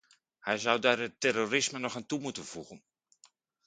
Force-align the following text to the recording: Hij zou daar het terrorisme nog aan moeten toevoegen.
Hij 0.39 0.57
zou 0.57 0.79
daar 0.79 0.99
het 0.99 1.19
terrorisme 1.19 1.79
nog 1.79 1.95
aan 1.95 2.05
moeten 2.09 2.33
toevoegen. 2.33 2.83